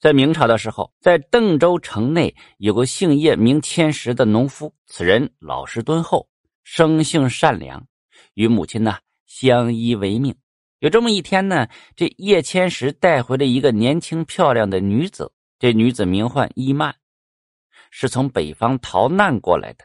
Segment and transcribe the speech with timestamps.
[0.00, 6.28] 在明朝的时候，在邓州城内有个姓叶名千石的农夫，此人老实敦厚，
[6.62, 7.84] 生性善良，
[8.34, 10.32] 与母亲呢相依为命。
[10.78, 11.66] 有这么一天呢，
[11.96, 16.94] 这叶千石带回了一个年轻漂亮的女子，这女子名唤伊曼，
[17.90, 19.84] 是从北方逃难过来的。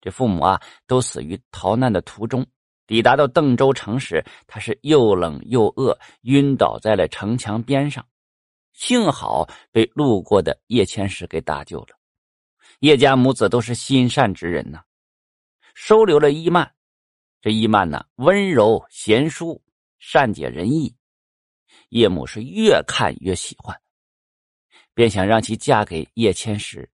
[0.00, 2.46] 这父母啊都死于逃难的途中。
[2.86, 8.04] 抵达到邓州城时，他是又冷又饿，晕倒在了城墙边上。
[8.80, 11.88] 幸好被路过的叶千石给搭救了。
[12.78, 14.82] 叶家母子都是心善之人呐，
[15.74, 16.74] 收留了伊曼。
[17.42, 19.62] 这伊曼呢，温柔贤淑，
[19.98, 20.96] 善解人意。
[21.90, 23.78] 叶母是越看越喜欢，
[24.94, 26.90] 便想让其嫁给叶千石。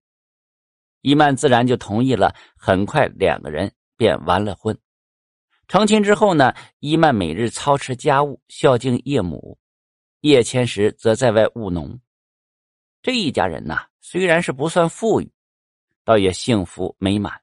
[0.99, 2.35] 伊曼自然就同意了。
[2.57, 4.77] 很快，两个人便完了婚。
[5.69, 9.57] 成亲之后呢，伊曼每日操持家务，孝敬叶母。
[10.21, 11.99] 叶千石则在外务农，
[13.03, 15.31] 这一家人呐，虽然是不算富裕，
[16.03, 17.39] 倒也幸福美满。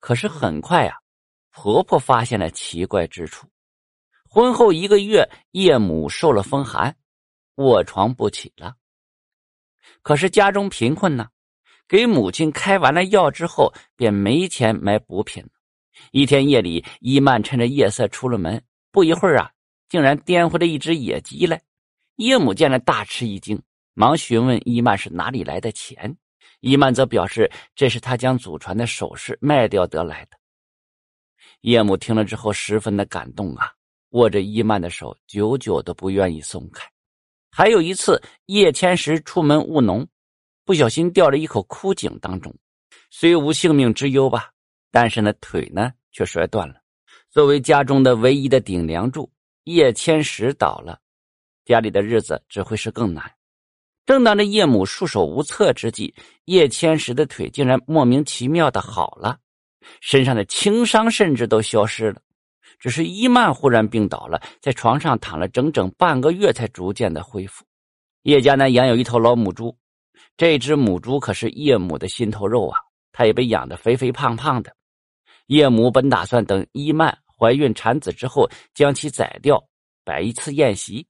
[0.00, 0.96] 可是很快啊，
[1.52, 3.46] 婆婆发现了奇怪之处。
[4.28, 6.96] 婚后一个月，叶母受了风寒，
[7.54, 8.74] 卧床不起了。
[10.02, 11.28] 可是家中贫困呢，
[11.86, 15.48] 给母亲开完了药之后，便没钱买补品。
[16.10, 19.52] 一天夜里，伊曼趁着夜色出了门，不一会儿啊。
[19.88, 21.60] 竟然颠回了一只野鸡来，
[22.20, 23.58] 叶母见了大吃一惊，
[23.94, 26.14] 忙询问伊曼是哪里来的钱。
[26.60, 30.36] 伊曼则表示这是他将祖传的首饰卖掉得来的。
[31.62, 33.72] 叶母听了之后十分的感动啊，
[34.10, 36.86] 握着伊曼的手，久久都不愿意松开。
[37.50, 40.06] 还有一次，叶千石出门务农，
[40.66, 42.54] 不小心掉了一口枯井当中，
[43.10, 44.50] 虽无性命之忧吧，
[44.90, 46.74] 但是呢腿呢却摔断了。
[47.30, 49.32] 作为家中的唯一的顶梁柱。
[49.64, 50.98] 叶千石倒了，
[51.64, 53.30] 家里的日子只会是更难。
[54.06, 56.14] 正当这叶母束手无策之际，
[56.46, 59.38] 叶千石的腿竟然莫名其妙的好了，
[60.00, 62.20] 身上的轻伤甚至都消失了。
[62.78, 67.64] 只是伊曼忽然病倒了，在床上躺了整整半个月，才逐渐的恢复。
[68.22, 69.76] 叶家呢养有一头老母猪，
[70.36, 72.78] 这只母猪可是叶母的心头肉啊，
[73.12, 74.74] 它也被养得肥肥胖胖的。
[75.46, 77.16] 叶母本打算等伊曼。
[77.40, 79.58] 怀孕产子之后，将其宰掉，
[80.04, 81.06] 摆一次宴席。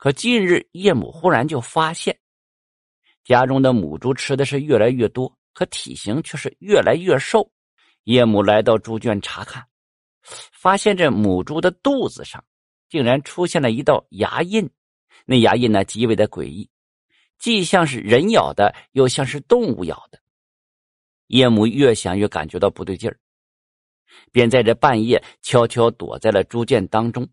[0.00, 2.18] 可近日叶母忽然就发现，
[3.22, 7.52] 家中的母猪吃的是越来越多，可体型却是越来越瘦。
[8.04, 9.62] 叶母来到猪圈查看，
[10.22, 12.42] 发现这母猪的肚子上
[12.88, 14.66] 竟然出现了一道牙印，
[15.26, 16.66] 那牙印呢极为的诡异，
[17.38, 20.18] 既像是人咬的，又像是动物咬的。
[21.26, 23.20] 叶母越想越感觉到不对劲儿。
[24.32, 27.28] 便在这半夜悄悄躲在了猪圈当中，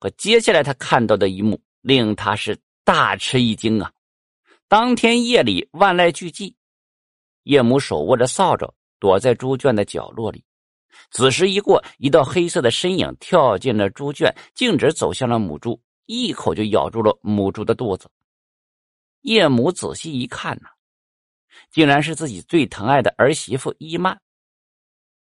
[0.00, 3.92] 可接下来他看到的一幕令他是大吃一惊啊！
[4.66, 6.52] 当天夜里万籁俱寂，
[7.44, 10.44] 叶母手握着扫帚躲在猪圈的角落里。
[11.12, 18.10] 子时一过，一道黑色的身影跳进了猪圈，径直走向了母猪，一口就咬住了母猪的肚子。
[19.20, 20.68] 叶母仔细一看呐，
[21.70, 24.20] 竟然是自己最疼爱的儿媳妇伊曼。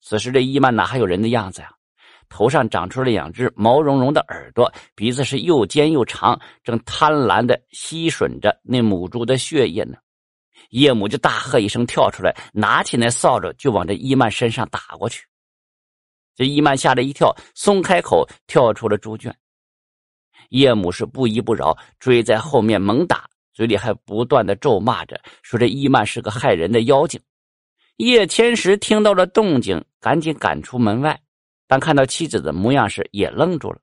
[0.02, 1.74] 此时这伊曼哪还有人的样子呀？
[2.32, 9.98] 头上长出了两只毛茸茸的耳朵，鼻子是又尖又长，正贪婪的吸吮着那母猪的血液呢。
[10.70, 15.26] 叶母就大喝一声，跳出来，拿起那扫帚就往这伊曼身上打过去。
[16.34, 19.36] 这伊曼吓了一跳，松开口，跳出了猪圈。
[20.50, 27.20] 叶母是不依不饶，追在后面猛打，嘴里还不断的咒骂着，说这伊曼是个害人的妖精。
[27.98, 31.20] 叶千石听到了动静，赶紧赶出门外。
[31.72, 33.80] 当看到妻子的模样时，也愣住了。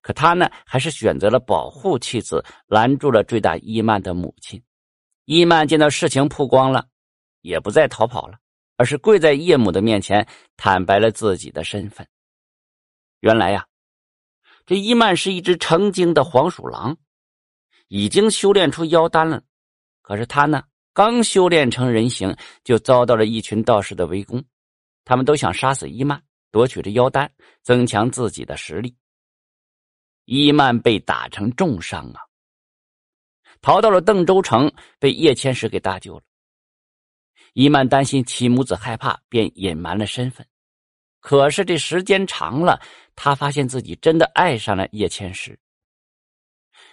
[0.00, 4.62] 可他呢，还是选择了保护妻子，拦住了追打伊曼的母亲。
[5.26, 6.86] 伊曼见到事情曝光了，
[7.42, 8.38] 也不再逃跑了，
[8.78, 10.26] 而是跪在叶母的面前，
[10.56, 12.08] 坦白了自己的身份。
[13.20, 13.66] 原来呀，
[14.64, 16.96] 这伊曼是一只成精的黄鼠狼，
[17.88, 19.42] 已经修炼出妖丹了。
[20.00, 20.62] 可是他呢？
[20.94, 22.34] 刚修炼成人形，
[22.64, 24.42] 就遭到了一群道士的围攻。
[25.04, 26.22] 他们都想杀死伊曼，
[26.56, 27.30] 夺取这妖丹，
[27.60, 28.96] 增强自己的实力。
[30.24, 32.20] 伊曼被打成重伤啊，
[33.60, 36.22] 逃到了邓州城，被叶千石给搭救了。
[37.52, 40.48] 伊曼担心其母子害怕，便隐瞒了身份。
[41.20, 42.80] 可是这时间长了，
[43.14, 45.60] 他发现自己真的爱上了叶千石。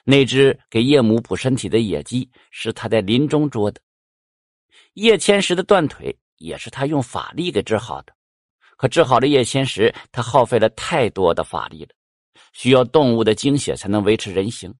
[0.03, 3.79] 那只给叶母补身体的野鸡，是他在林中捉的。
[4.95, 8.13] 叶千石的断腿也是他用法力给治好的，
[8.77, 11.89] 可治好了叶千石，他耗费了太多的法力了，
[12.53, 14.73] 需要动物的精血才能维持人形，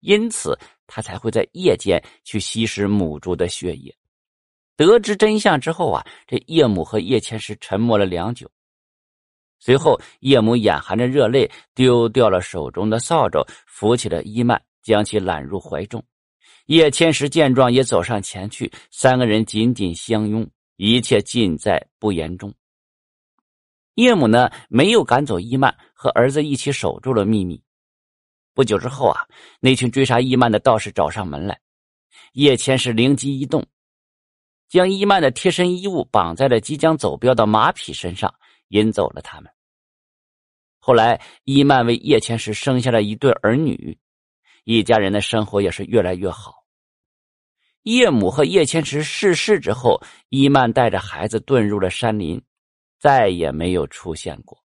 [0.00, 3.94] 因此他才会在夜间去吸食母猪的血液。
[4.76, 8.50] 得知真相之后啊，这叶母和叶千石沉默了良久。
[9.58, 16.02] 随后，叶母眼含着热泪，丢掉了手中的扫帚，扶起了伊曼，将其揽入怀中。
[16.66, 20.44] 叶千石见状，也走上前去，三个人紧紧相拥，
[20.78, 22.52] 一切尽在不言中。
[23.94, 27.62] 叶母呢，没有赶走伊曼，和儿子一起守住了秘密。
[28.54, 29.26] 不久之后啊，
[29.60, 31.60] 那群追杀伊曼的道士找上门来，
[32.32, 33.64] 叶千石灵机一动，
[34.68, 38.32] 将伊曼的贴身衣物绑在了即将走镖的马匹身上。
[38.72, 39.52] 引走了他们。
[40.78, 43.98] 后来，伊曼为叶千石生下了一对儿女，
[44.64, 46.64] 一家人的生活也是越来越好。
[47.82, 50.00] 叶母和叶千石逝世之后，
[50.30, 52.42] 伊曼带着孩子遁入了山林，
[53.02, 54.61] 再也没有出现过。